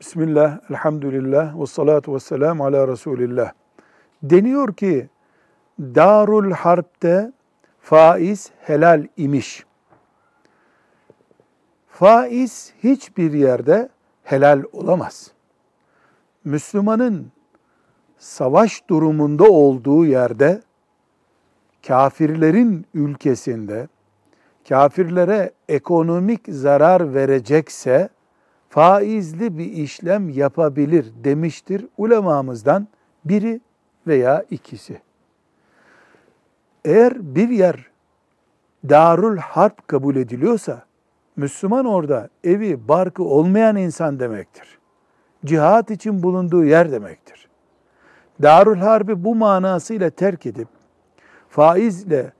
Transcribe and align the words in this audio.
Bismillah, 0.00 0.58
elhamdülillah, 0.70 1.60
ve 1.60 1.66
salatu 1.66 2.14
ve 2.14 2.20
selamu 2.20 2.64
ala 2.64 2.88
Resulillah. 2.88 3.52
Deniyor 4.22 4.72
ki, 4.74 5.08
Darul 5.80 6.52
Harp'te 6.52 7.32
faiz 7.80 8.50
helal 8.60 9.06
imiş. 9.16 9.64
Faiz 11.88 12.72
hiçbir 12.82 13.32
yerde 13.32 13.88
helal 14.22 14.62
olamaz. 14.72 15.32
Müslümanın 16.44 17.32
savaş 18.18 18.88
durumunda 18.88 19.44
olduğu 19.44 20.06
yerde, 20.06 20.62
kafirlerin 21.86 22.86
ülkesinde, 22.94 23.88
kafirlere 24.68 25.50
ekonomik 25.68 26.40
zarar 26.48 27.14
verecekse, 27.14 28.08
faizli 28.68 29.58
bir 29.58 29.72
işlem 29.72 30.28
yapabilir 30.28 31.12
demiştir 31.24 31.86
ulemamızdan 31.98 32.88
biri 33.24 33.60
veya 34.06 34.44
ikisi. 34.50 35.00
Eğer 36.84 37.34
bir 37.34 37.48
yer 37.48 37.86
darul 38.88 39.36
harp 39.36 39.88
kabul 39.88 40.16
ediliyorsa, 40.16 40.84
Müslüman 41.36 41.84
orada 41.84 42.28
evi, 42.44 42.88
barkı 42.88 43.24
olmayan 43.24 43.76
insan 43.76 44.20
demektir. 44.20 44.78
Cihat 45.44 45.90
için 45.90 46.22
bulunduğu 46.22 46.64
yer 46.64 46.92
demektir. 46.92 47.48
Darul 48.42 48.76
harbi 48.76 49.24
bu 49.24 49.34
manasıyla 49.34 50.10
terk 50.10 50.46
edip, 50.46 50.68
faizle 51.48 52.32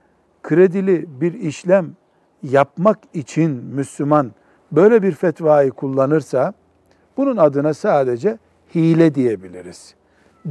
kredili 0.43 1.21
bir 1.21 1.33
işlem 1.33 1.95
yapmak 2.43 2.99
için 3.13 3.51
Müslüman 3.51 4.31
böyle 4.71 5.03
bir 5.03 5.11
fetvayı 5.11 5.71
kullanırsa 5.71 6.53
bunun 7.17 7.37
adına 7.37 7.73
sadece 7.73 8.37
hile 8.75 9.15
diyebiliriz. 9.15 9.95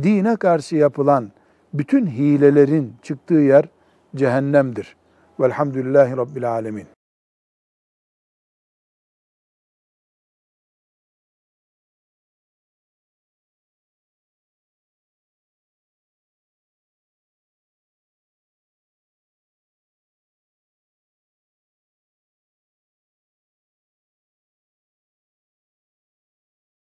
Dine 0.02 0.36
karşı 0.36 0.77
yapılan 0.77 1.30
bütün 1.75 2.06
hilelerin 2.06 2.94
çıktığı 3.02 3.34
yer 3.34 3.64
cehennemdir. 4.16 4.97
Velhamdülillahi 5.41 6.16
Rabbil 6.16 6.50
Alemin. 6.50 6.97